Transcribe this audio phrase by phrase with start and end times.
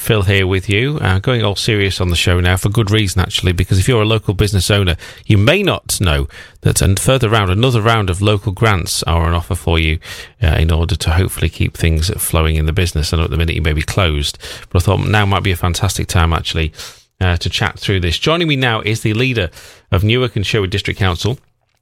[0.00, 3.20] Phil here with you, uh, going all serious on the show now for good reason,
[3.20, 6.26] actually, because if you're a local business owner, you may not know
[6.62, 9.98] that and further round, another round of local grants are on offer for you
[10.42, 13.12] uh, in order to hopefully keep things flowing in the business.
[13.12, 14.38] I know at the minute you may be closed,
[14.70, 16.72] but I thought now might be a fantastic time actually
[17.20, 18.18] uh, to chat through this.
[18.18, 19.50] Joining me now is the leader
[19.92, 21.38] of Newark and Sherwood District Council,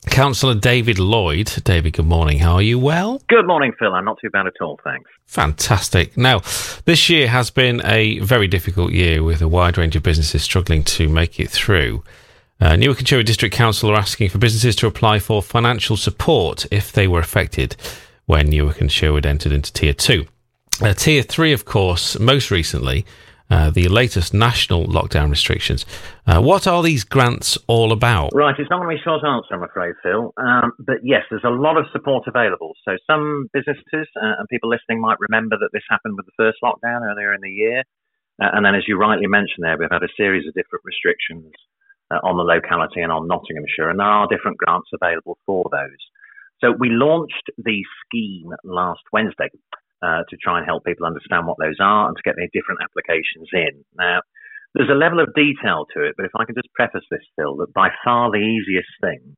[0.06, 1.46] Councillor David Lloyd.
[1.64, 2.38] David, good morning.
[2.38, 2.78] How are you?
[2.78, 3.20] Well?
[3.28, 3.92] Good morning, Phil.
[3.92, 5.10] I'm not too bad at all, thanks.
[5.26, 6.16] Fantastic.
[6.16, 6.40] Now,
[6.84, 10.84] this year has been a very difficult year with a wide range of businesses struggling
[10.84, 12.02] to make it through.
[12.60, 16.66] Uh, Newark and Sherwood District Council are asking for businesses to apply for financial support
[16.70, 17.76] if they were affected
[18.26, 20.26] when Newark and Sherwood entered into Tier 2.
[20.80, 23.04] Uh, tier 3, of course, most recently,
[23.50, 25.86] uh, the latest national lockdown restrictions.
[26.26, 28.30] Uh, what are these grants all about?
[28.34, 30.32] Right, it's not going to be a short answer, I'm afraid, Phil.
[30.36, 32.72] Um, but yes, there's a lot of support available.
[32.84, 36.58] So some businesses uh, and people listening might remember that this happened with the first
[36.62, 37.84] lockdown earlier in the year.
[38.40, 41.50] Uh, and then, as you rightly mentioned there, we've had a series of different restrictions
[42.10, 45.98] uh, on the locality and on Nottinghamshire, and there are different grants available for those.
[46.60, 49.48] So we launched the scheme last Wednesday
[50.02, 52.80] uh, to try and help people understand what those are and to get their different
[52.82, 53.84] applications in.
[53.96, 54.20] Now,
[54.74, 57.56] there's a level of detail to it, but if I can just preface this, Phil,
[57.58, 59.36] that by far the easiest thing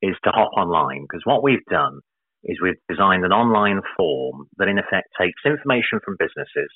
[0.00, 2.00] is to hop online because what we've done
[2.44, 6.70] is we've designed an online form that in effect takes information from businesses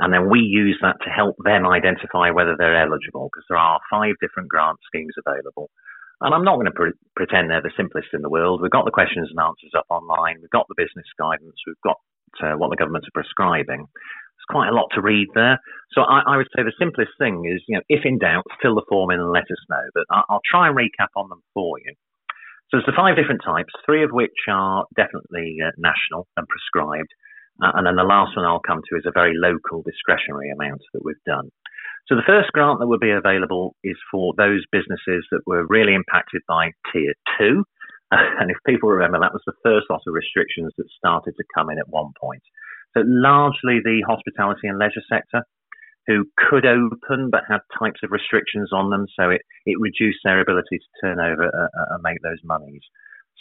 [0.00, 3.78] and then we use that to help them identify whether they're eligible because there are
[3.90, 5.70] five different grant schemes available.
[6.20, 8.60] And I'm not going to pre- pretend they're the simplest in the world.
[8.60, 10.38] We've got the questions and answers up online.
[10.40, 11.54] We've got the business guidance.
[11.66, 11.98] We've got
[12.42, 13.86] uh, what the governments are prescribing.
[13.86, 15.58] There's quite a lot to read there.
[15.92, 18.74] So I, I, would say the simplest thing is, you know, if in doubt, fill
[18.74, 19.84] the form in and let us know.
[19.94, 21.94] But I, will try and recap on them for you.
[22.70, 27.12] So there's the five different types, three of which are definitely uh, national and prescribed.
[27.62, 30.82] Uh, and then the last one I'll come to is a very local discretionary amount
[30.92, 31.50] that we've done.
[32.08, 35.94] So the first grant that will be available is for those businesses that were really
[35.94, 37.64] impacted by tier two.
[38.40, 41.70] and if people remember, that was the first lot of restrictions that started to come
[41.70, 42.42] in at one point.
[42.94, 45.42] So largely the hospitality and leisure sector
[46.06, 49.06] who could open but had types of restrictions on them.
[49.18, 52.82] So it, it reduced their ability to turn over uh, uh and make those monies.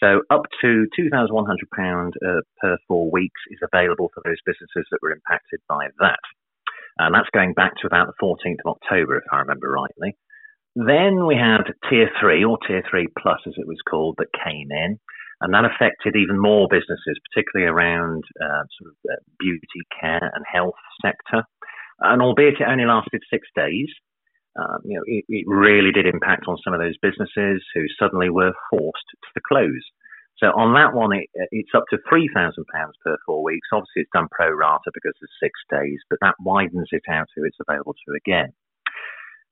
[0.02, 5.12] So up to £2,100 uh, per four weeks is available for those businesses that were
[5.12, 6.20] impacted by that.
[6.98, 10.16] And that's going back to about the 14th of October, if I remember rightly.
[10.76, 14.72] Then we had Tier 3, or Tier 3 Plus as it was called, that came
[14.72, 15.00] in.
[15.42, 20.46] And that affected even more businesses, particularly around uh, sort of uh, beauty care and
[20.48, 21.44] health sector.
[22.00, 23.90] And albeit it only lasted six days,
[24.58, 28.30] um, you know, it, it, really did impact on some of those businesses who suddenly
[28.30, 29.82] were forced to close.
[30.38, 33.68] So on that one, it, it's up to three thousand pounds per four weeks.
[33.74, 37.46] Obviously, it's done pro rata because of six days, but that widens it out to
[37.46, 38.54] it's available to again.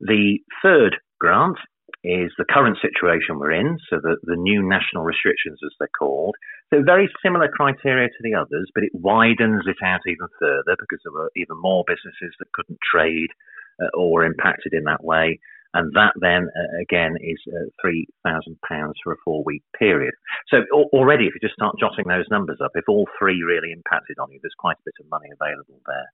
[0.01, 1.57] The third grant
[2.03, 6.33] is the current situation we're in, so the, the new national restrictions, as they're called.
[6.73, 10.97] So very similar criteria to the others, but it widens it out even further because
[11.05, 13.29] there were even more businesses that couldn't trade
[13.77, 15.39] uh, or were impacted in that way.
[15.73, 20.13] And that then, uh, again, is uh, £3,000 for a four week period.
[20.49, 24.19] So already, if you just start jotting those numbers up, if all three really impacted
[24.19, 26.11] on you, there's quite a bit of money available there.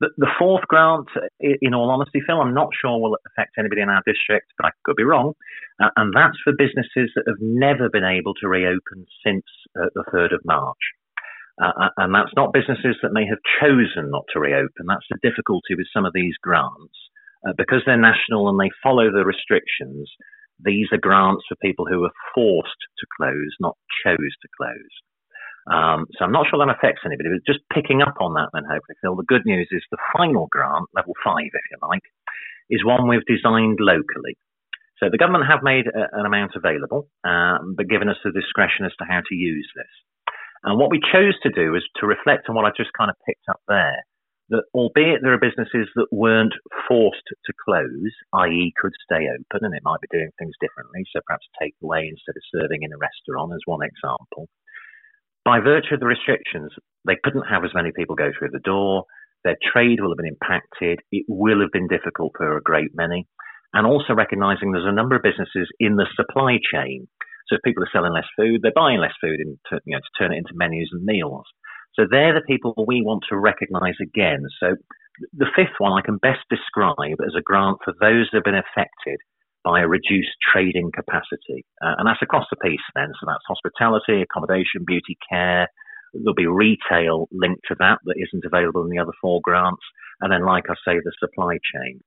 [0.00, 1.08] The, the fourth grant,
[1.40, 4.70] in all honesty, Phil, I'm not sure will affect anybody in our district, but I
[4.84, 5.34] could be wrong.
[5.80, 9.44] Uh, and that's for businesses that have never been able to reopen since
[9.78, 10.80] uh, the 3rd of March.
[11.60, 14.88] Uh, and that's not businesses that may have chosen not to reopen.
[14.88, 16.96] That's the difficulty with some of these grants
[17.46, 20.10] uh, because they're national and they follow the restrictions,
[20.62, 24.94] these are grants for people who are forced to close, not chose to close.
[25.64, 28.68] Um, so I'm not sure that affects anybody, but just picking up on that then
[28.68, 32.04] hopefully, Phil, the good news is the final grant, level five, if you like,
[32.68, 34.36] is one we've designed locally.
[35.00, 38.84] So the government have made a, an amount available, um, but given us the discretion
[38.84, 39.94] as to how to use this.
[40.64, 43.16] And what we chose to do is to reflect on what I just kind of
[43.26, 44.04] picked up there
[44.50, 46.52] that albeit there are businesses that weren't
[46.86, 48.12] forced to close,
[48.44, 52.08] i.e., could stay open and it might be doing things differently, so perhaps take away
[52.08, 54.48] instead of serving in a restaurant, as one example.
[55.44, 56.72] By virtue of the restrictions,
[57.04, 59.04] they couldn't have as many people go through the door.
[59.44, 61.00] Their trade will have been impacted.
[61.12, 63.28] It will have been difficult for a great many.
[63.72, 67.08] And also recognizing there's a number of businesses in the supply chain.
[67.48, 70.16] So if people are selling less food, they're buying less food in, you know, to
[70.16, 71.44] turn it into menus and meals.
[71.96, 74.42] So they're the people we want to recognise again.
[74.60, 74.76] So
[75.32, 78.58] the fifth one I can best describe as a grant for those that have been
[78.58, 79.20] affected
[79.64, 81.64] by a reduced trading capacity.
[81.80, 83.12] Uh, and that's across the piece then.
[83.18, 85.68] So that's hospitality, accommodation, beauty care.
[86.12, 89.82] There'll be retail linked to that that isn't available in the other four grants.
[90.20, 92.00] and then, like I say, the supply chain.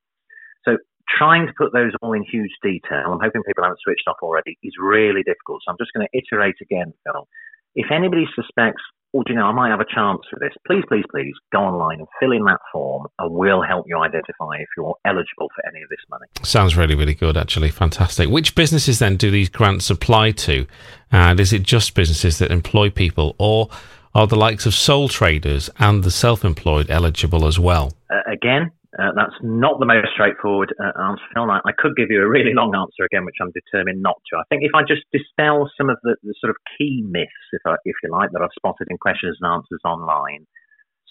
[0.63, 0.77] So
[1.17, 4.57] trying to put those all in huge detail, I'm hoping people haven't switched off already,
[4.63, 5.61] is really difficult.
[5.65, 7.27] So I'm just going to iterate again, Phil.
[7.75, 8.81] If anybody suspects,
[9.15, 11.59] oh, do you know, I might have a chance for this, please, please, please go
[11.59, 15.65] online and fill in that form and we'll help you identify if you're eligible for
[15.67, 16.25] any of this money.
[16.43, 17.69] Sounds really, really good, actually.
[17.69, 18.29] Fantastic.
[18.29, 20.67] Which businesses then do these grants apply to?
[21.11, 23.69] And is it just businesses that employ people or
[24.13, 27.93] are the likes of sole traders and the self employed eligible as well?
[28.09, 31.45] Uh, again, uh, that's not the most straightforward uh, answer, Phil.
[31.45, 34.41] I, I, could give you a really long answer again, which I'm determined not to.
[34.41, 37.61] I think if I just dispel some of the, the sort of key myths, if,
[37.65, 40.49] I, if you like, that I've spotted in questions and answers online.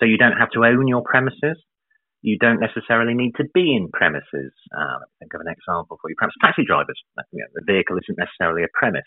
[0.03, 1.63] So you don't have to own your premises.
[2.23, 4.51] You don't necessarily need to be in premises.
[4.75, 6.19] Uh, think of an example for you.
[6.19, 6.99] Perhaps taxi drivers.
[7.31, 9.07] You know, the vehicle isn't necessarily a premise.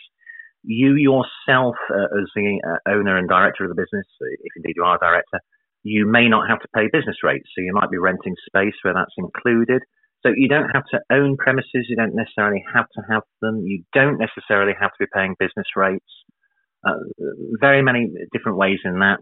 [0.63, 4.83] You yourself, uh, as the uh, owner and director of the business, if indeed you
[4.87, 5.43] are a director,
[5.83, 7.49] you may not have to pay business rates.
[7.55, 9.81] So you might be renting space where that's included.
[10.21, 11.87] So you don't have to own premises.
[11.87, 13.63] You don't necessarily have to have them.
[13.65, 16.11] You don't necessarily have to be paying business rates.
[16.85, 16.95] Uh,
[17.59, 19.19] very many different ways in that.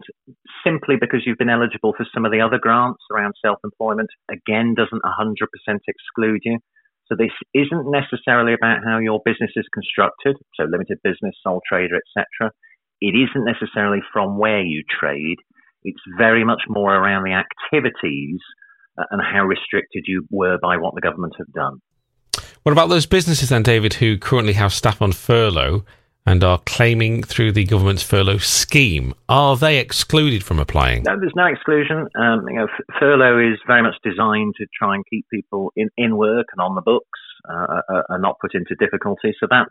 [0.64, 5.02] Simply because you've been eligible for some of the other grants around self-employment, again, doesn't
[5.02, 6.58] 100% exclude you.
[7.06, 10.36] So this isn't necessarily about how your business is constructed.
[10.54, 12.52] So limited business, sole trader, etc.
[13.00, 15.38] It isn't necessarily from where you trade.
[15.84, 18.40] It's very much more around the activities
[18.98, 21.80] uh, and how restricted you were by what the government have done.
[22.62, 25.84] What about those businesses then, David, who currently have staff on furlough
[26.26, 29.14] and are claiming through the government's furlough scheme?
[29.28, 31.04] Are they excluded from applying?
[31.04, 32.06] No, there's no exclusion.
[32.20, 35.88] Um, you know, f- furlough is very much designed to try and keep people in,
[35.96, 39.32] in work and on the books uh, uh, and not put into difficulty.
[39.40, 39.70] So that's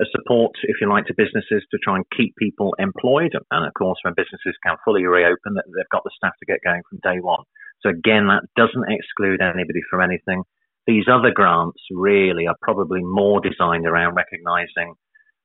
[0.00, 3.32] a support, if you like, to businesses to try and keep people employed.
[3.50, 6.82] And of course, when businesses can fully reopen, they've got the staff to get going
[6.88, 7.44] from day one.
[7.82, 10.42] So again, that doesn't exclude anybody from anything.
[10.86, 14.94] These other grants really are probably more designed around recognizing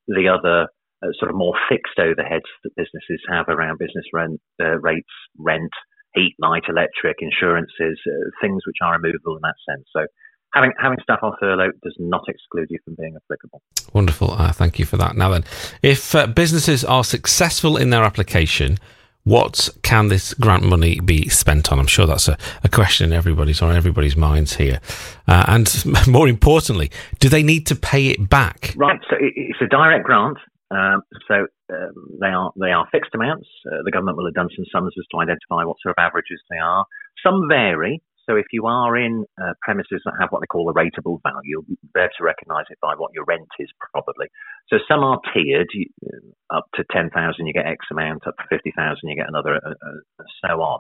[0.08, 0.68] the other
[1.04, 5.72] uh, sort of more fixed overheads that businesses have around business rent uh, rates, rent,
[6.14, 9.88] heat, light, electric, insurances, uh, things which are removable in that sense.
[9.96, 10.08] So
[10.54, 13.62] having having staff on furlough does not exclude you from being applicable.
[13.94, 14.32] Wonderful.
[14.32, 15.16] Uh, thank you for that.
[15.16, 15.44] Now then,
[15.82, 18.78] if uh, businesses are successful in their application,
[19.24, 21.80] what can this grant money be spent on?
[21.80, 24.80] I'm sure that's a, a question in everybody's on everybody's minds here.
[25.28, 28.74] Uh, and more importantly, do they need to pay it back?
[28.76, 29.00] Right.
[29.10, 30.38] So it's a direct grant.
[30.72, 33.48] Um, so um, they are they are fixed amounts.
[33.66, 36.40] Uh, the government will have done some sums as to identify what sort of averages
[36.50, 36.86] they are.
[37.24, 38.02] Some vary.
[38.30, 41.66] So if you are in uh, premises that have what they call a rateable value,
[41.66, 44.28] able to recognise it by what your rent is probably.
[44.70, 45.68] So some are tiered.
[45.74, 47.10] You, uh, up to 10,000
[47.48, 48.70] you get X amount, up to 50,000
[49.04, 50.80] you get another, uh, uh, so on.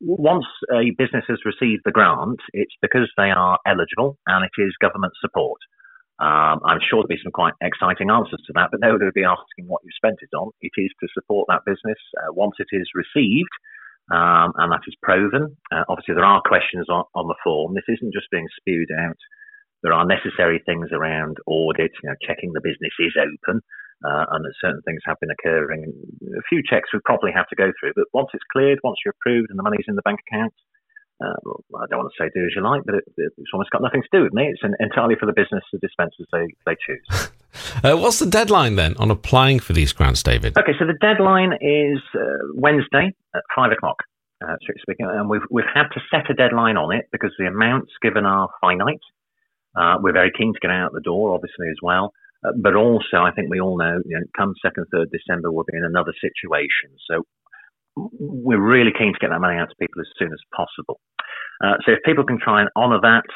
[0.00, 0.44] Once
[0.76, 5.14] a business has received the grant, it's because they are eligible and it is government
[5.22, 5.60] support.
[6.20, 9.24] Um, I'm sure there'll be some quite exciting answers to that, but nobody will be
[9.24, 10.52] asking what you spent it on.
[10.60, 11.98] It is to support that business.
[12.20, 13.50] Uh, once it is received,
[14.12, 15.56] um, and that is proven.
[15.72, 17.74] Uh, obviously, there are questions on, on, the form.
[17.74, 19.16] This isn't just being spewed out.
[19.82, 23.60] There are necessary things around audit, you know, checking the business is open,
[24.04, 25.92] uh, and that certain things have been occurring.
[26.36, 29.16] A few checks we probably have to go through, but once it's cleared, once you're
[29.16, 30.52] approved and the money's in the bank account,
[31.24, 33.82] uh, I don't want to say do as you like, but it, it's almost got
[33.82, 34.44] nothing to do with me.
[34.52, 37.30] It's an, entirely for the business to dispense as they, they choose.
[37.84, 40.58] uh, what's the deadline then on applying for these grants, David?
[40.58, 43.96] Okay, so the deadline is uh, Wednesday at five o'clock.
[44.44, 47.92] Uh, speaking, and we've we've had to set a deadline on it because the amounts
[48.02, 49.00] given are finite.
[49.74, 52.12] Uh, we're very keen to get out the door, obviously as well.
[52.44, 55.64] Uh, but also, I think we all know, you know, come second, third December, we'll
[55.64, 56.92] be in another situation.
[57.10, 57.24] So
[57.96, 61.00] we're really keen to get that money out to people as soon as possible.
[61.62, 63.26] Uh, so if people can try and honour that,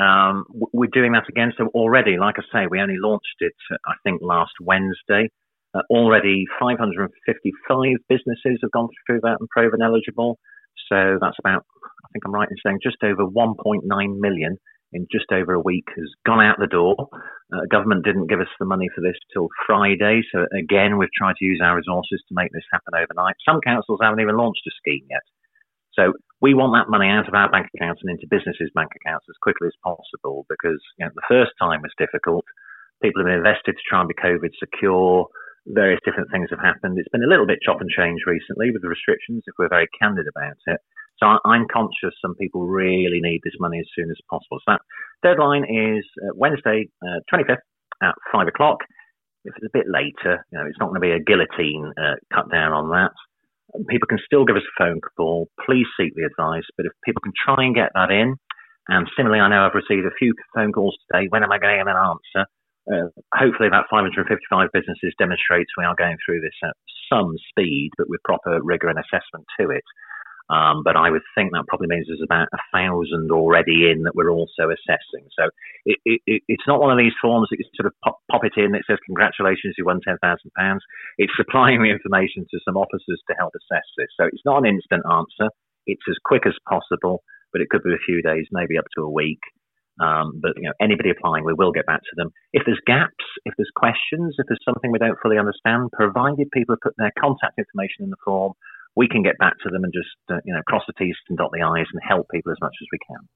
[0.00, 1.52] um, we're doing that again.
[1.56, 5.30] So already, like I say, we only launched it, uh, I think, last Wednesday.
[5.74, 7.10] Uh, already 555
[8.08, 10.38] businesses have gone through that and proven eligible.
[10.88, 11.64] So that's about,
[12.04, 13.82] I think I'm right in saying, just over 1.9
[14.20, 14.58] million
[14.94, 16.94] in just over a week has gone out the door.
[17.52, 21.36] Uh, government didn't give us the money for this till Friday, so again we've tried
[21.36, 23.34] to use our resources to make this happen overnight.
[23.44, 25.26] Some councils haven't even launched a scheme yet,
[25.92, 29.26] so we want that money out of our bank accounts and into businesses' bank accounts
[29.28, 32.44] as quickly as possible because you know, the first time was difficult.
[33.02, 35.26] People have invested to try and be COVID secure.
[35.66, 36.98] Various different things have happened.
[36.98, 39.88] It's been a little bit chop and change recently with the restrictions, if we're very
[39.98, 40.80] candid about it.
[41.18, 44.58] So I'm conscious some people really need this money as soon as possible.
[44.66, 44.80] So that
[45.22, 47.62] deadline is uh, Wednesday, uh, 25th
[48.02, 48.78] at five o'clock.
[49.44, 52.16] If it's a bit later, you know, it's not going to be a guillotine uh,
[52.32, 53.12] cut down on that.
[53.88, 55.48] people can still give us a phone call.
[55.64, 56.64] Please seek the advice.
[56.76, 58.36] But if people can try and get that in,
[58.88, 61.28] and similarly, I know I've received a few phone calls today.
[61.28, 62.42] When am I going to get an answer?
[62.84, 66.76] Uh, hopefully, about 555 businesses demonstrates we are going through this at
[67.08, 69.84] some speed, but with proper rigor and assessment to it.
[70.52, 74.14] Um, but I would think that probably means there's about a thousand already in that
[74.14, 75.24] we're also assessing.
[75.32, 75.48] So
[75.86, 78.52] it, it, it's not one of these forms that you sort of pop, pop it
[78.60, 80.20] in that says, Congratulations, you won £10,000.
[81.16, 84.12] It's supplying the information to some officers to help assess this.
[84.20, 85.48] So it's not an instant answer,
[85.86, 89.04] it's as quick as possible, but it could be a few days, maybe up to
[89.04, 89.40] a week.
[90.00, 92.30] Um, but you know, anybody applying, we will get back to them.
[92.52, 96.74] If there's gaps, if there's questions, if there's something we don't fully understand, provided people
[96.82, 98.54] put their contact information in the form,
[98.96, 101.38] we can get back to them and just uh, you know cross the T's and
[101.38, 103.28] dot the I's and help people as much as we can.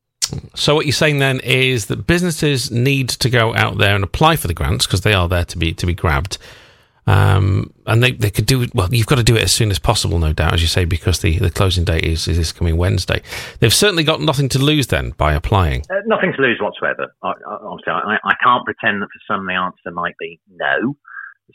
[0.55, 4.37] So what you're saying then is that businesses need to go out there and apply
[4.37, 6.39] for the grants because they are there to be to be grabbed.
[7.07, 8.75] Um, and they, they could do it.
[8.75, 10.85] Well, you've got to do it as soon as possible, no doubt, as you say,
[10.85, 13.23] because the, the closing date is, is this coming Wednesday.
[13.61, 15.87] They've certainly got nothing to lose then by applying.
[15.89, 17.15] Uh, nothing to lose whatsoever.
[17.23, 20.97] I, I, obviously, I, I, can't pretend that for some the answer might be no.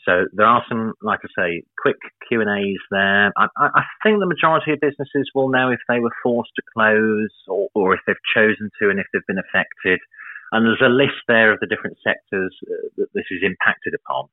[0.02, 1.96] So there are some, like I say, quick
[2.26, 3.30] Q and A's there.
[3.38, 7.30] I, I, think the majority of businesses will know if they were forced to close
[7.46, 10.00] or, or if they've chosen to and if they've been affected.
[10.50, 14.26] And there's a list there of the different sectors uh, that this is impacted upon.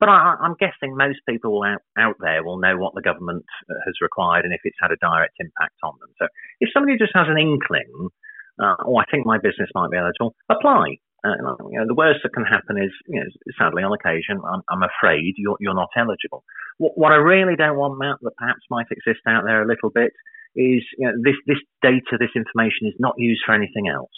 [0.00, 3.80] But I, am guessing most people out, out there will know what the government uh,
[3.84, 6.10] has required and if it's had a direct impact on them.
[6.18, 6.28] So
[6.60, 8.08] if somebody just has an inkling,
[8.56, 10.96] uh, oh, I think my business might be eligible, apply.
[11.24, 13.26] Uh, you know, the worst that can happen is, you know,
[13.56, 16.44] sadly on occasion, I'm, I'm afraid you're, you're not eligible.
[16.76, 19.88] What, what, I really don't want, Matt, that perhaps might exist out there a little
[19.88, 20.12] bit,
[20.54, 24.12] is you know, this, this data, this information is not used for anything else.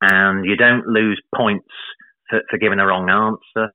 [0.00, 1.72] And you don't lose points
[2.30, 3.72] for, for giving a wrong answer.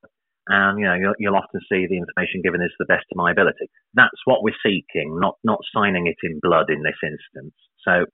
[0.48, 3.30] And you know you'll, you'll, often see the information given is the best of my
[3.30, 3.70] ability.
[3.94, 7.54] That's what we're seeking, not not signing it in blood in this instance.
[7.86, 8.06] So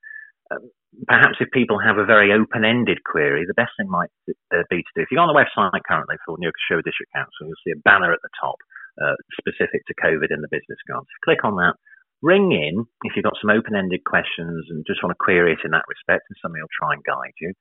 [0.52, 0.68] um,
[1.06, 4.92] perhaps if people have a very open-ended query, the best thing might uh, be to
[4.96, 5.02] do.
[5.02, 7.84] If you go on the website currently for Newark Show District Council, you'll see a
[7.84, 8.56] banner at the top
[8.98, 11.10] uh, specific to COVID and the business grants.
[11.24, 11.76] Click on that.
[12.20, 15.70] Ring in if you've got some open-ended questions and just want to query it in
[15.70, 17.54] that respect, and somebody will try and guide you.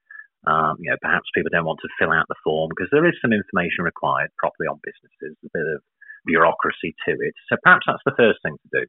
[0.49, 3.13] Um, you know, perhaps people don't want to fill out the form because there is
[3.21, 5.85] some information required properly on businesses, a bit of
[6.25, 7.35] bureaucracy to it.
[7.49, 8.83] So perhaps that's the first thing to do.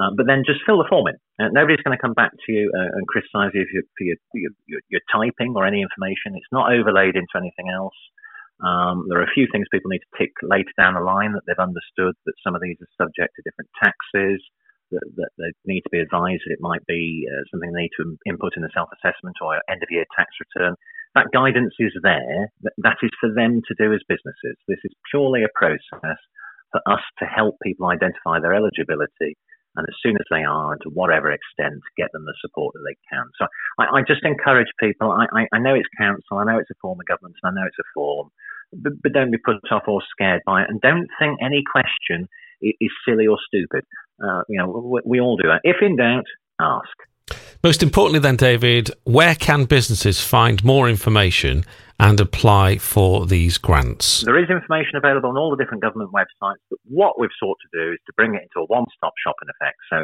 [0.00, 1.18] Um, but then just fill the form in.
[1.36, 4.52] Uh, nobody's going to come back to you uh, and criticise you for your, your,
[4.64, 6.32] your, your, typing or any information.
[6.32, 7.96] It's not overlaid into anything else.
[8.64, 11.44] Um, there are a few things people need to tick later down the line that
[11.44, 14.40] they've understood that some of these are subject to different taxes,
[14.92, 17.96] that, that they need to be advised that it might be uh, something they need
[18.00, 20.72] to input in the self assessment or end of year tax return.
[21.14, 22.48] That guidance is there.
[22.80, 24.56] That is for them to do as businesses.
[24.68, 26.16] This is purely a process
[26.72, 29.36] for us to help people identify their eligibility
[29.76, 32.96] and as soon as they are, to whatever extent, get them the support that they
[33.10, 33.24] can.
[33.38, 33.46] So
[33.78, 35.10] I, I just encourage people.
[35.10, 37.60] I, I, I, know it's council, I know it's a form of government, and I
[37.60, 38.28] know it's a form,
[38.72, 42.28] but, but don't be put off or scared by it, and don't think any question
[42.60, 43.84] is silly or stupid.
[44.22, 45.60] Uh, you know, we, we all do that.
[45.64, 46.26] If in doubt,
[46.60, 46.92] ask.
[47.62, 51.64] Most importantly, then, David, where can businesses find more information
[52.02, 54.26] and apply for these grants?
[54.26, 57.70] There is information available on all the different government websites, but what we've sought to
[57.70, 59.78] do is to bring it into a one stop shop in effect.
[59.86, 60.02] So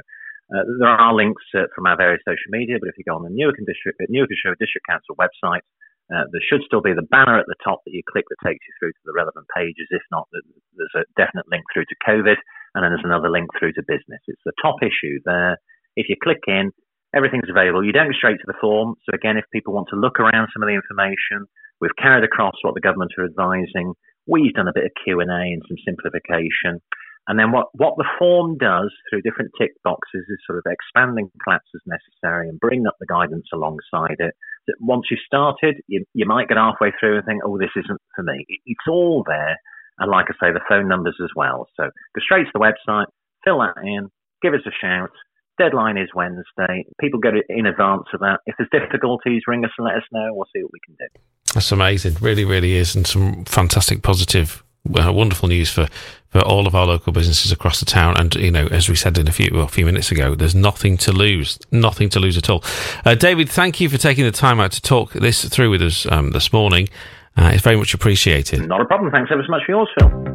[0.54, 3.26] uh, there are links uh, from our various social media, but if you go on
[3.26, 5.66] the Newark, District, Newark District Council website,
[6.08, 8.62] uh, there should still be the banner at the top that you click that takes
[8.62, 9.90] you through to the relevant pages.
[9.90, 12.38] If not, there's a definite link through to COVID,
[12.72, 14.22] and then there's another link through to business.
[14.30, 15.58] It's the top issue there.
[15.98, 16.70] If you click in,
[17.12, 17.84] everything's available.
[17.84, 18.94] You don't go straight to the form.
[19.04, 21.44] So again, if people want to look around some of the information,
[21.80, 23.94] we've carried across what the government are advising.
[24.26, 26.80] We've done a bit of Q and some simplification.
[27.28, 31.30] And then what, what the form does through different tick boxes is sort of expanding
[31.44, 34.32] collapse as necessary and bring up the guidance alongside it.
[34.66, 38.00] That once you've started, you, you might get halfway through and think, oh, this isn't
[38.16, 38.46] for me.
[38.64, 39.56] It's all there.
[39.98, 41.68] And like I say, the phone numbers as well.
[41.76, 43.06] So go straight to the website,
[43.44, 44.08] fill that in,
[44.40, 45.10] give us a shout.
[45.58, 46.86] Deadline is Wednesday.
[47.00, 48.40] People get it in advance of that.
[48.46, 50.32] If there's difficulties, ring us and let us know.
[50.32, 51.20] We'll see what we can do.
[51.54, 52.16] That's amazing.
[52.20, 52.94] Really, really is.
[52.94, 54.62] And some fantastic positive
[54.94, 55.88] uh, wonderful news for,
[56.28, 58.16] for all of our local businesses across the town.
[58.18, 60.54] And, you know, as we said in a few, well, a few minutes ago, there's
[60.54, 62.62] nothing to lose, nothing to lose at all.
[63.04, 66.06] Uh, David, thank you for taking the time out to talk this through with us
[66.10, 66.88] um, this morning.
[67.36, 68.66] Uh, it's very much appreciated.
[68.66, 69.10] Not a problem.
[69.12, 70.28] Thanks ever so much for yours, Phil.